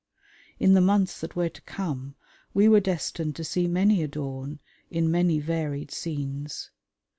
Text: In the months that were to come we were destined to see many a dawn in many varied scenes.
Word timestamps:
In 0.59 0.73
the 0.73 0.81
months 0.81 1.19
that 1.21 1.35
were 1.35 1.49
to 1.49 1.61
come 1.61 2.15
we 2.55 2.67
were 2.67 2.79
destined 2.79 3.35
to 3.35 3.43
see 3.43 3.67
many 3.67 4.01
a 4.01 4.07
dawn 4.07 4.59
in 4.89 5.11
many 5.11 5.37
varied 5.39 5.91
scenes. 5.91 6.71